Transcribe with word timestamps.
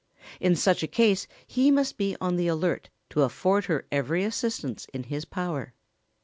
]In 0.47 0.55
such 0.55 0.81
a 0.81 0.87
case 0.87 1.27
he 1.45 1.69
must 1.69 1.95
be 1.95 2.15
on 2.19 2.35
the 2.35 2.47
alert 2.47 2.89
to 3.11 3.21
afford 3.21 3.65
her 3.65 3.85
every 3.91 4.23
assistance 4.23 4.87
in 4.93 5.03
his 5.03 5.25
power. 5.25 5.75